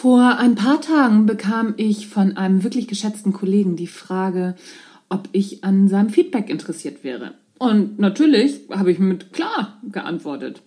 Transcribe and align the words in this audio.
Vor 0.00 0.38
ein 0.38 0.54
paar 0.54 0.80
Tagen 0.80 1.26
bekam 1.26 1.74
ich 1.76 2.06
von 2.06 2.38
einem 2.38 2.64
wirklich 2.64 2.88
geschätzten 2.88 3.34
Kollegen 3.34 3.76
die 3.76 3.86
Frage, 3.86 4.54
ob 5.10 5.28
ich 5.32 5.62
an 5.62 5.88
seinem 5.88 6.08
Feedback 6.08 6.48
interessiert 6.48 7.04
wäre. 7.04 7.34
Und 7.58 7.98
natürlich 7.98 8.62
habe 8.70 8.92
ich 8.92 8.98
mit 8.98 9.34
klar 9.34 9.78
geantwortet. 9.82 10.62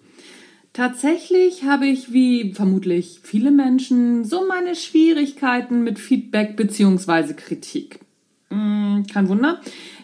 Tatsächlich 0.71 1.63
habe 1.63 1.87
ich, 1.87 2.13
wie 2.13 2.53
vermutlich 2.53 3.21
viele 3.23 3.49
Menschen, 3.49 4.23
so 4.23 4.45
meine 4.47 4.75
Schwierigkeiten 4.75 5.83
mit 5.83 5.97
Feedback 5.97 6.55
bzw. 6.55 7.33
Kritik. 7.33 8.01
Hm, 8.51 9.05
kein 9.11 9.29
Wunder, 9.29 9.61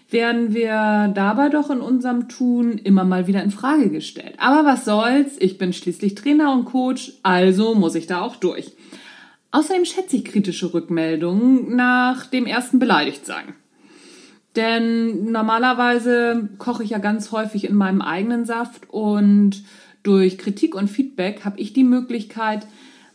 werden 0.09 0.55
wir 0.55 1.11
dabei 1.13 1.49
doch 1.49 1.69
in 1.69 1.81
unserem 1.81 2.29
Tun 2.29 2.79
immer 2.79 3.03
mal 3.03 3.27
wieder 3.27 3.43
in 3.43 3.51
Frage 3.51 3.91
gestellt. 3.91 4.33
Aber 4.39 4.65
was 4.65 4.85
soll's, 4.85 5.35
ich 5.37 5.59
bin 5.59 5.71
schließlich 5.71 6.15
Trainer 6.15 6.51
und 6.51 6.65
Coach, 6.65 7.13
also 7.21 7.75
muss 7.75 7.93
ich 7.93 8.07
da 8.07 8.21
auch 8.21 8.35
durch. 8.35 8.71
Außerdem 9.51 9.83
schätze 9.83 10.15
ich 10.15 10.25
kritische 10.25 10.75
Rückmeldungen 10.75 11.75
nach 11.75 12.27
dem 12.27 12.45
ersten 12.45 12.77
beleidigt 12.77 13.25
sein. 13.25 13.55
Denn 14.55 15.31
normalerweise 15.31 16.49
koche 16.59 16.83
ich 16.83 16.91
ja 16.91 16.99
ganz 16.99 17.31
häufig 17.31 17.65
in 17.67 17.75
meinem 17.75 18.01
eigenen 18.01 18.45
Saft 18.45 18.89
und 18.89 19.63
durch 20.03 20.37
Kritik 20.37 20.75
und 20.75 20.87
Feedback 20.87 21.45
habe 21.45 21.59
ich 21.59 21.73
die 21.73 21.83
Möglichkeit, 21.83 22.67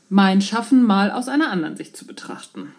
mein 0.09 0.41
Schaffen 0.41 0.83
mal 0.83 1.13
aus 1.13 1.29
einer 1.29 1.53
anderen 1.53 1.77
Sicht 1.77 1.97
zu 1.97 2.05
betrachten. 2.05 2.73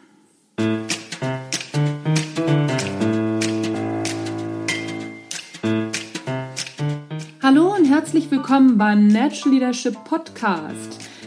Hallo 7.41 7.73
und 7.73 7.85
herzlich 7.85 8.29
willkommen 8.31 8.77
beim 8.77 9.07
Natural 9.07 9.53
Leadership 9.53 10.03
Podcast 10.03 11.04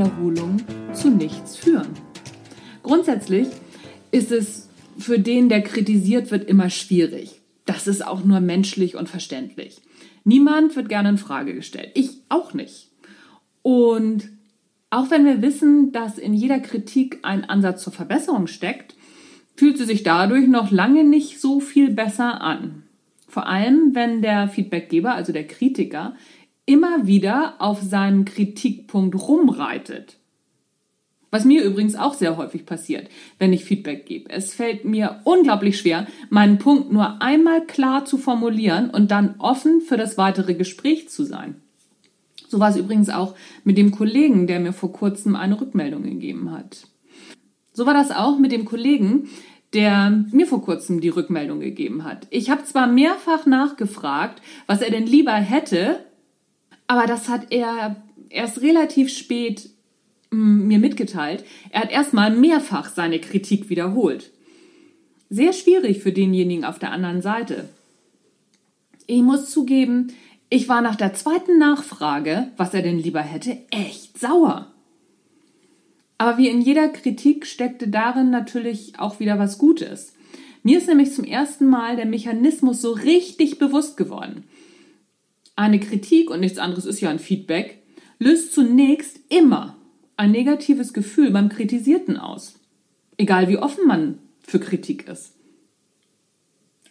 Wiederholungen 0.00 0.64
zu 0.94 1.10
nichts 1.10 1.56
führen. 1.56 1.88
Grundsätzlich 2.82 3.48
ist 4.10 4.32
es 4.32 4.68
für 4.98 5.18
den, 5.18 5.50
der 5.50 5.62
kritisiert 5.62 6.30
wird, 6.30 6.48
immer 6.48 6.70
schwierig. 6.70 7.40
Das 7.66 7.86
ist 7.86 8.06
auch 8.06 8.24
nur 8.24 8.40
menschlich 8.40 8.96
und 8.96 9.10
verständlich. 9.10 9.82
Niemand 10.24 10.74
wird 10.74 10.88
gerne 10.88 11.10
in 11.10 11.18
Frage 11.18 11.54
gestellt. 11.54 11.90
Ich 11.94 12.10
auch 12.30 12.54
nicht. 12.54 12.88
Und 13.60 14.30
auch 14.88 15.10
wenn 15.10 15.26
wir 15.26 15.42
wissen, 15.42 15.92
dass 15.92 16.18
in 16.18 16.32
jeder 16.32 16.60
Kritik 16.60 17.18
ein 17.22 17.44
Ansatz 17.44 17.82
zur 17.84 17.92
Verbesserung 17.92 18.46
steckt, 18.46 18.94
fühlt 19.54 19.76
sie 19.76 19.84
sich 19.84 20.02
dadurch 20.02 20.48
noch 20.48 20.70
lange 20.70 21.04
nicht 21.04 21.40
so 21.40 21.60
viel 21.60 21.90
besser 21.90 22.40
an. 22.40 22.84
Vor 23.28 23.46
allem, 23.46 23.94
wenn 23.94 24.22
der 24.22 24.48
Feedbackgeber, 24.48 25.14
also 25.14 25.32
der 25.32 25.46
Kritiker, 25.46 26.16
immer 26.70 27.04
wieder 27.08 27.54
auf 27.58 27.82
seinem 27.82 28.24
Kritikpunkt 28.24 29.16
rumreitet. 29.16 30.18
Was 31.32 31.44
mir 31.44 31.64
übrigens 31.64 31.96
auch 31.96 32.14
sehr 32.14 32.36
häufig 32.36 32.64
passiert, 32.64 33.08
wenn 33.40 33.52
ich 33.52 33.64
Feedback 33.64 34.06
gebe. 34.06 34.30
Es 34.30 34.54
fällt 34.54 34.84
mir 34.84 35.20
unglaublich 35.24 35.78
schwer, 35.78 36.06
meinen 36.28 36.58
Punkt 36.58 36.92
nur 36.92 37.20
einmal 37.20 37.66
klar 37.66 38.04
zu 38.04 38.18
formulieren 38.18 38.88
und 38.90 39.10
dann 39.10 39.34
offen 39.38 39.80
für 39.80 39.96
das 39.96 40.16
weitere 40.16 40.54
Gespräch 40.54 41.08
zu 41.08 41.24
sein. 41.24 41.56
So 42.48 42.60
war 42.60 42.70
es 42.70 42.76
übrigens 42.76 43.10
auch 43.10 43.34
mit 43.64 43.76
dem 43.76 43.90
Kollegen, 43.90 44.46
der 44.46 44.60
mir 44.60 44.72
vor 44.72 44.92
kurzem 44.92 45.34
eine 45.34 45.60
Rückmeldung 45.60 46.04
gegeben 46.04 46.52
hat. 46.52 46.86
So 47.72 47.84
war 47.84 47.94
das 47.94 48.12
auch 48.12 48.38
mit 48.38 48.52
dem 48.52 48.64
Kollegen, 48.64 49.28
der 49.72 50.24
mir 50.30 50.46
vor 50.46 50.62
kurzem 50.62 51.00
die 51.00 51.08
Rückmeldung 51.08 51.60
gegeben 51.60 52.04
hat. 52.04 52.28
Ich 52.30 52.48
habe 52.48 52.64
zwar 52.64 52.86
mehrfach 52.86 53.46
nachgefragt, 53.46 54.40
was 54.66 54.82
er 54.82 54.90
denn 54.90 55.06
lieber 55.06 55.32
hätte, 55.32 56.04
aber 56.90 57.06
das 57.06 57.28
hat 57.28 57.52
er 57.52 58.02
erst 58.30 58.62
relativ 58.62 59.16
spät 59.16 59.70
mm, 60.32 60.66
mir 60.66 60.80
mitgeteilt. 60.80 61.44
Er 61.70 61.82
hat 61.82 61.92
erstmal 61.92 62.32
mehrfach 62.32 62.90
seine 62.92 63.20
Kritik 63.20 63.70
wiederholt. 63.70 64.32
Sehr 65.28 65.52
schwierig 65.52 66.02
für 66.02 66.10
denjenigen 66.10 66.64
auf 66.64 66.80
der 66.80 66.90
anderen 66.90 67.22
Seite. 67.22 67.68
Ich 69.06 69.22
muss 69.22 69.50
zugeben, 69.50 70.08
ich 70.48 70.68
war 70.68 70.82
nach 70.82 70.96
der 70.96 71.14
zweiten 71.14 71.58
Nachfrage, 71.58 72.48
was 72.56 72.74
er 72.74 72.82
denn 72.82 72.98
lieber 72.98 73.22
hätte, 73.22 73.56
echt 73.70 74.18
sauer. 74.18 74.72
Aber 76.18 76.38
wie 76.38 76.48
in 76.48 76.60
jeder 76.60 76.88
Kritik 76.88 77.46
steckte 77.46 77.86
darin 77.86 78.30
natürlich 78.30 78.98
auch 78.98 79.20
wieder 79.20 79.38
was 79.38 79.58
Gutes. 79.58 80.14
Mir 80.64 80.78
ist 80.78 80.88
nämlich 80.88 81.14
zum 81.14 81.24
ersten 81.24 81.68
Mal 81.68 81.94
der 81.94 82.06
Mechanismus 82.06 82.82
so 82.82 82.90
richtig 82.90 83.60
bewusst 83.60 83.96
geworden. 83.96 84.42
Eine 85.60 85.78
Kritik, 85.78 86.30
und 86.30 86.40
nichts 86.40 86.58
anderes 86.58 86.86
ist 86.86 87.02
ja 87.02 87.10
ein 87.10 87.18
Feedback, 87.18 87.82
löst 88.18 88.54
zunächst 88.54 89.20
immer 89.28 89.76
ein 90.16 90.30
negatives 90.30 90.94
Gefühl 90.94 91.32
beim 91.32 91.50
Kritisierten 91.50 92.16
aus. 92.16 92.54
Egal 93.18 93.46
wie 93.48 93.58
offen 93.58 93.86
man 93.86 94.20
für 94.40 94.58
Kritik 94.58 95.06
ist. 95.06 95.34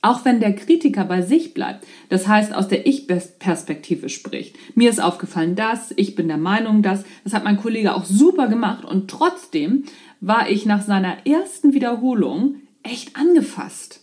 Auch 0.03 0.23
wenn 0.23 0.39
der 0.39 0.55
Kritiker 0.55 1.03
bei 1.05 1.23
sich 1.23 1.55
bleibt, 1.55 1.87
das 2.09 2.27
heißt 2.27 2.53
aus 2.53 2.67
der 2.67 2.85
Ich-Perspektive 2.85 4.07
spricht. 4.07 4.55
Mir 4.75 4.91
ist 4.91 5.01
aufgefallen 5.01 5.55
das, 5.55 5.91
ich 5.95 6.13
bin 6.13 6.27
der 6.27 6.37
Meinung 6.37 6.83
das, 6.83 7.05
das 7.23 7.33
hat 7.33 7.45
mein 7.45 7.57
Kollege 7.57 7.95
auch 7.95 8.05
super 8.05 8.47
gemacht 8.49 8.85
und 8.85 9.09
trotzdem 9.09 9.85
war 10.21 10.47
ich 10.47 10.67
nach 10.67 10.83
seiner 10.83 11.25
ersten 11.25 11.73
Wiederholung 11.73 12.57
echt 12.83 13.15
angefasst. 13.15 14.01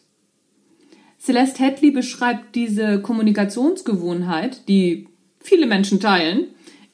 Celeste 1.27 1.65
Hadley 1.65 1.91
beschreibt 1.91 2.55
diese 2.55 3.03
Kommunikationsgewohnheit, 3.03 4.69
die 4.69 5.09
viele 5.41 5.67
Menschen 5.67 5.99
teilen, 5.99 6.45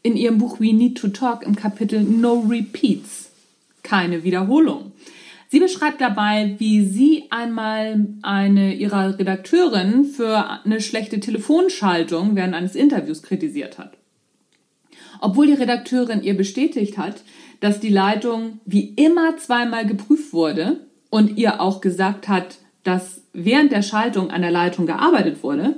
in 0.03 0.16
ihrem 0.16 0.38
Buch 0.38 0.59
We 0.59 0.72
Need 0.72 0.97
to 0.97 1.09
Talk 1.09 1.43
im 1.43 1.54
Kapitel 1.54 2.00
No 2.03 2.47
Repeats. 2.48 3.31
Keine 3.82 4.25
Wiederholung. 4.25 4.93
Sie 5.48 5.60
beschreibt 5.60 6.00
dabei, 6.00 6.54
wie 6.56 6.82
sie 6.82 7.25
einmal 7.28 8.06
eine 8.22 8.75
ihrer 8.75 9.19
Redakteurin 9.19 10.06
für 10.06 10.62
eine 10.64 10.81
schlechte 10.81 11.20
Telefonschaltung 11.20 12.34
während 12.34 12.54
eines 12.54 12.75
Interviews 12.75 13.22
kritisiert 13.22 13.78
hat. 13.78 13.99
Obwohl 15.20 15.49
die 15.49 15.53
Redakteurin 15.53 16.22
ihr 16.22 16.38
bestätigt 16.38 16.97
hat, 16.97 17.22
dass 17.60 17.81
die 17.81 17.91
Leitung 17.91 18.60
wie 18.64 18.94
immer 18.94 19.37
zweimal 19.37 19.84
geprüft 19.84 20.32
wurde 20.32 20.87
und 21.10 21.37
ihr 21.37 21.60
auch 21.60 21.82
gesagt 21.82 22.28
hat, 22.28 22.62
dass 22.84 23.22
während 23.32 23.72
der 23.72 23.82
Schaltung 23.82 24.31
an 24.31 24.43
der 24.43 24.50
Leitung 24.50 24.87
gearbeitet 24.87 25.43
wurde, 25.43 25.76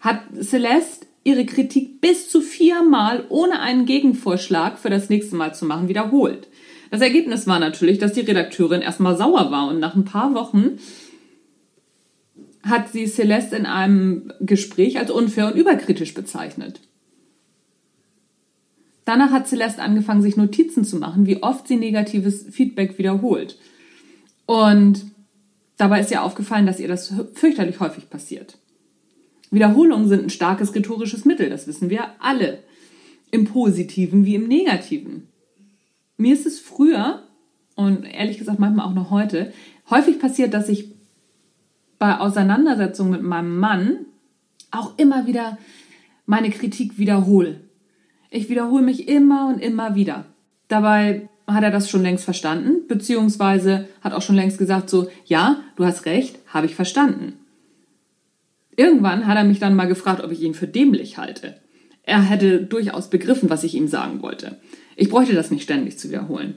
hat 0.00 0.22
Celeste 0.40 1.06
ihre 1.24 1.44
Kritik 1.44 2.00
bis 2.00 2.30
zu 2.30 2.40
viermal 2.40 3.24
ohne 3.28 3.60
einen 3.60 3.86
Gegenvorschlag 3.86 4.78
für 4.78 4.90
das 4.90 5.10
nächste 5.10 5.36
Mal 5.36 5.54
zu 5.54 5.66
machen 5.66 5.88
wiederholt. 5.88 6.48
Das 6.90 7.02
Ergebnis 7.02 7.46
war 7.46 7.58
natürlich, 7.58 7.98
dass 7.98 8.14
die 8.14 8.20
Redakteurin 8.20 8.82
erstmal 8.82 9.16
sauer 9.16 9.50
war 9.50 9.68
und 9.68 9.78
nach 9.78 9.94
ein 9.94 10.04
paar 10.04 10.34
Wochen 10.34 10.78
hat 12.62 12.90
sie 12.90 13.06
Celeste 13.06 13.56
in 13.56 13.66
einem 13.66 14.32
Gespräch 14.40 14.98
als 14.98 15.10
unfair 15.10 15.46
und 15.46 15.56
überkritisch 15.56 16.14
bezeichnet. 16.14 16.80
Danach 19.04 19.30
hat 19.30 19.48
Celeste 19.48 19.82
angefangen, 19.82 20.22
sich 20.22 20.36
Notizen 20.36 20.84
zu 20.84 20.96
machen, 20.96 21.26
wie 21.26 21.42
oft 21.42 21.66
sie 21.66 21.76
negatives 21.76 22.46
Feedback 22.50 22.98
wiederholt. 22.98 23.56
Und 24.50 25.10
Dabei 25.80 26.00
ist 26.00 26.10
ihr 26.10 26.22
aufgefallen, 26.22 26.66
dass 26.66 26.78
ihr 26.78 26.88
das 26.88 27.10
fürchterlich 27.32 27.80
häufig 27.80 28.10
passiert. 28.10 28.58
Wiederholungen 29.50 30.10
sind 30.10 30.24
ein 30.24 30.28
starkes 30.28 30.74
rhetorisches 30.74 31.24
Mittel, 31.24 31.48
das 31.48 31.66
wissen 31.66 31.88
wir 31.88 32.10
alle. 32.18 32.58
Im 33.30 33.46
Positiven 33.46 34.26
wie 34.26 34.34
im 34.34 34.46
Negativen. 34.46 35.28
Mir 36.18 36.34
ist 36.34 36.44
es 36.44 36.60
früher 36.60 37.22
und 37.76 38.04
ehrlich 38.04 38.36
gesagt 38.36 38.58
manchmal 38.58 38.84
auch 38.84 38.92
noch 38.92 39.10
heute 39.10 39.54
häufig 39.88 40.18
passiert, 40.18 40.52
dass 40.52 40.68
ich 40.68 40.92
bei 41.98 42.18
Auseinandersetzungen 42.18 43.12
mit 43.12 43.22
meinem 43.22 43.56
Mann 43.56 44.04
auch 44.70 44.98
immer 44.98 45.26
wieder 45.26 45.56
meine 46.26 46.50
Kritik 46.50 46.98
wiederhole. 46.98 47.62
Ich 48.28 48.50
wiederhole 48.50 48.82
mich 48.82 49.08
immer 49.08 49.48
und 49.48 49.60
immer 49.60 49.94
wieder. 49.94 50.26
Dabei 50.68 51.29
hat 51.52 51.62
er 51.62 51.70
das 51.70 51.90
schon 51.90 52.02
längst 52.02 52.24
verstanden, 52.24 52.86
beziehungsweise 52.88 53.88
hat 54.00 54.12
auch 54.12 54.22
schon 54.22 54.36
längst 54.36 54.58
gesagt, 54.58 54.90
so, 54.90 55.08
ja, 55.26 55.60
du 55.76 55.84
hast 55.84 56.06
recht, 56.06 56.38
habe 56.48 56.66
ich 56.66 56.74
verstanden. 56.74 57.34
Irgendwann 58.76 59.26
hat 59.26 59.36
er 59.36 59.44
mich 59.44 59.58
dann 59.58 59.76
mal 59.76 59.86
gefragt, 59.86 60.22
ob 60.22 60.30
ich 60.30 60.40
ihn 60.42 60.54
für 60.54 60.66
dämlich 60.66 61.18
halte. 61.18 61.56
Er 62.02 62.22
hätte 62.22 62.62
durchaus 62.62 63.10
begriffen, 63.10 63.50
was 63.50 63.64
ich 63.64 63.74
ihm 63.74 63.88
sagen 63.88 64.22
wollte. 64.22 64.58
Ich 64.96 65.10
bräuchte 65.10 65.34
das 65.34 65.50
nicht 65.50 65.62
ständig 65.62 65.98
zu 65.98 66.08
wiederholen. 66.08 66.54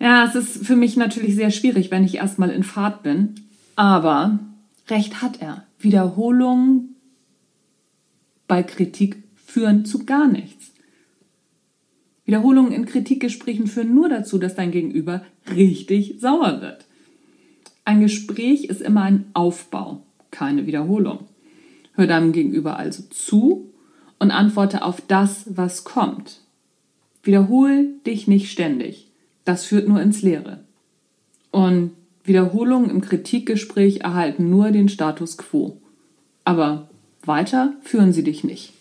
Ja, 0.00 0.24
es 0.24 0.34
ist 0.34 0.66
für 0.66 0.74
mich 0.74 0.96
natürlich 0.96 1.36
sehr 1.36 1.52
schwierig, 1.52 1.90
wenn 1.90 2.04
ich 2.04 2.16
erstmal 2.16 2.50
in 2.50 2.64
Fahrt 2.64 3.04
bin. 3.04 3.36
Aber 3.76 4.40
recht 4.88 5.22
hat 5.22 5.40
er. 5.40 5.64
Wiederholungen 5.78 6.96
bei 8.48 8.62
Kritik 8.62 9.22
führen 9.46 9.84
zu 9.84 10.04
gar 10.04 10.26
nichts. 10.26 10.71
Wiederholungen 12.24 12.72
in 12.72 12.86
Kritikgesprächen 12.86 13.66
führen 13.66 13.94
nur 13.94 14.08
dazu, 14.08 14.38
dass 14.38 14.54
dein 14.54 14.70
Gegenüber 14.70 15.22
richtig 15.54 16.16
sauer 16.20 16.60
wird. 16.60 16.86
Ein 17.84 18.00
Gespräch 18.00 18.64
ist 18.64 18.80
immer 18.80 19.02
ein 19.02 19.26
Aufbau, 19.34 20.02
keine 20.30 20.66
Wiederholung. 20.66 21.26
Hör 21.94 22.06
deinem 22.06 22.32
Gegenüber 22.32 22.76
also 22.76 23.02
zu 23.10 23.72
und 24.18 24.30
antworte 24.30 24.82
auf 24.82 25.00
das, 25.00 25.44
was 25.56 25.84
kommt. 25.84 26.40
Wiederhol 27.24 27.88
dich 28.06 28.28
nicht 28.28 28.50
ständig. 28.50 29.08
Das 29.44 29.64
führt 29.64 29.88
nur 29.88 30.00
ins 30.00 30.22
Leere. 30.22 30.64
Und 31.50 31.92
Wiederholungen 32.24 32.88
im 32.88 33.00
Kritikgespräch 33.00 34.00
erhalten 34.00 34.48
nur 34.48 34.70
den 34.70 34.88
Status 34.88 35.36
quo. 35.36 35.80
Aber 36.44 36.88
weiter 37.24 37.74
führen 37.82 38.12
sie 38.12 38.22
dich 38.22 38.44
nicht. 38.44 38.72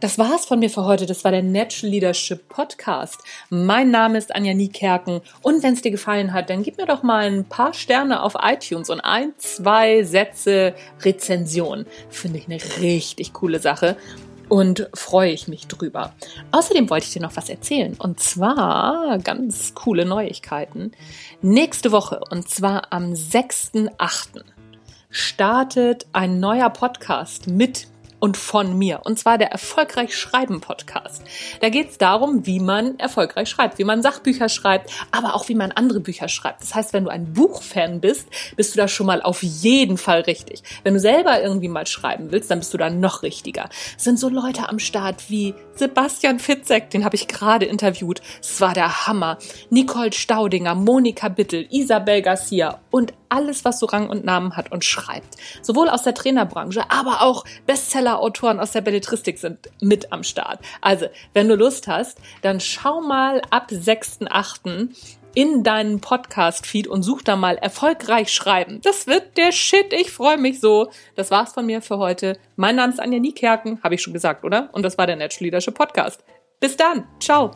Das 0.00 0.16
war's 0.16 0.46
von 0.46 0.60
mir 0.60 0.70
für 0.70 0.86
heute. 0.86 1.04
Das 1.04 1.24
war 1.24 1.30
der 1.30 1.42
Natural 1.42 1.90
Leadership 1.90 2.48
Podcast. 2.48 3.18
Mein 3.50 3.90
Name 3.90 4.16
ist 4.16 4.34
Anja 4.34 4.54
Niekerken 4.54 5.20
und 5.42 5.62
wenn 5.62 5.74
es 5.74 5.82
dir 5.82 5.90
gefallen 5.90 6.32
hat, 6.32 6.48
dann 6.48 6.62
gib 6.62 6.78
mir 6.78 6.86
doch 6.86 7.02
mal 7.02 7.26
ein 7.26 7.44
paar 7.44 7.74
Sterne 7.74 8.22
auf 8.22 8.34
iTunes 8.40 8.88
und 8.88 9.00
ein, 9.00 9.34
zwei 9.36 10.02
Sätze 10.04 10.74
Rezension. 11.02 11.84
Finde 12.08 12.38
ich 12.38 12.46
eine 12.46 12.60
richtig 12.80 13.34
coole 13.34 13.58
Sache 13.58 13.98
und 14.48 14.88
freue 14.94 15.32
ich 15.32 15.48
mich 15.48 15.66
drüber. 15.66 16.14
Außerdem 16.50 16.88
wollte 16.88 17.04
ich 17.04 17.12
dir 17.12 17.20
noch 17.20 17.36
was 17.36 17.50
erzählen 17.50 17.94
und 17.98 18.20
zwar 18.20 19.18
ganz 19.18 19.74
coole 19.74 20.06
Neuigkeiten. 20.06 20.92
Nächste 21.42 21.92
Woche 21.92 22.20
und 22.30 22.48
zwar 22.48 22.90
am 22.90 23.12
6.8. 23.12 24.44
startet 25.10 26.06
ein 26.14 26.40
neuer 26.40 26.70
Podcast 26.70 27.48
mit 27.48 27.86
und 28.20 28.36
von 28.36 28.78
mir. 28.78 29.00
Und 29.04 29.18
zwar 29.18 29.38
der 29.38 29.50
Erfolgreich 29.50 30.16
Schreiben 30.16 30.60
Podcast. 30.60 31.22
Da 31.60 31.68
geht 31.68 31.90
es 31.90 31.98
darum, 31.98 32.46
wie 32.46 32.60
man 32.60 32.98
erfolgreich 32.98 33.48
schreibt, 33.48 33.78
wie 33.78 33.84
man 33.84 34.02
Sachbücher 34.02 34.48
schreibt, 34.48 34.90
aber 35.10 35.34
auch 35.34 35.48
wie 35.48 35.54
man 35.54 35.72
andere 35.72 36.00
Bücher 36.00 36.28
schreibt. 36.28 36.62
Das 36.62 36.74
heißt, 36.74 36.92
wenn 36.92 37.04
du 37.04 37.10
ein 37.10 37.32
Buchfan 37.32 38.00
bist, 38.00 38.28
bist 38.56 38.74
du 38.74 38.78
da 38.78 38.88
schon 38.88 39.06
mal 39.06 39.22
auf 39.22 39.42
jeden 39.42 39.96
Fall 39.96 40.20
richtig. 40.20 40.62
Wenn 40.84 40.94
du 40.94 41.00
selber 41.00 41.42
irgendwie 41.42 41.68
mal 41.68 41.86
schreiben 41.86 42.30
willst, 42.30 42.50
dann 42.50 42.60
bist 42.60 42.72
du 42.72 42.78
da 42.78 42.90
noch 42.90 43.22
richtiger. 43.22 43.68
Es 43.96 44.04
sind 44.04 44.18
so 44.18 44.28
Leute 44.28 44.68
am 44.68 44.78
Start 44.78 45.30
wie 45.30 45.54
Sebastian 45.74 46.38
Fitzek, 46.38 46.90
den 46.90 47.04
habe 47.04 47.16
ich 47.16 47.26
gerade 47.26 47.64
interviewt. 47.64 48.20
Es 48.40 48.60
war 48.60 48.74
der 48.74 49.06
Hammer. 49.06 49.38
Nicole 49.70 50.12
Staudinger, 50.12 50.74
Monika 50.74 51.28
Bittel, 51.28 51.66
Isabel 51.70 52.22
Garcia 52.22 52.80
und 52.90 53.14
alles, 53.30 53.64
was 53.64 53.78
so 53.78 53.86
Rang 53.86 54.08
und 54.10 54.24
Namen 54.24 54.56
hat 54.56 54.70
und 54.72 54.84
schreibt. 54.84 55.36
Sowohl 55.62 55.88
aus 55.88 56.02
der 56.02 56.14
Trainerbranche, 56.14 56.90
aber 56.90 57.22
auch 57.22 57.44
Bestseller-Autoren 57.66 58.60
aus 58.60 58.72
der 58.72 58.82
Belletristik 58.82 59.38
sind 59.38 59.70
mit 59.80 60.12
am 60.12 60.22
Start. 60.22 60.60
Also, 60.80 61.06
wenn 61.32 61.48
du 61.48 61.54
Lust 61.54 61.88
hast, 61.88 62.18
dann 62.42 62.60
schau 62.60 63.00
mal 63.00 63.40
ab 63.50 63.68
6.8 63.70 64.90
in 65.34 65.62
deinen 65.62 66.00
Podcast-Feed 66.00 66.88
und 66.88 67.02
such 67.02 67.22
da 67.22 67.36
mal 67.36 67.56
erfolgreich 67.56 68.32
schreiben. 68.32 68.80
Das 68.82 69.06
wird 69.06 69.36
der 69.36 69.52
Shit. 69.52 69.92
Ich 69.92 70.10
freue 70.10 70.38
mich 70.38 70.60
so. 70.60 70.90
Das 71.14 71.30
war's 71.30 71.52
von 71.52 71.66
mir 71.66 71.82
für 71.82 71.98
heute. 71.98 72.38
Mein 72.56 72.76
Name 72.76 72.92
ist 72.92 73.00
Anja 73.00 73.18
Niekerken, 73.18 73.80
habe 73.82 73.94
ich 73.94 74.02
schon 74.02 74.12
gesagt, 74.12 74.44
oder? 74.44 74.70
Und 74.72 74.82
das 74.82 74.98
war 74.98 75.06
der 75.06 75.16
Natural 75.16 75.44
Leadership 75.44 75.74
Podcast. 75.74 76.22
Bis 76.58 76.76
dann. 76.76 77.06
Ciao. 77.20 77.52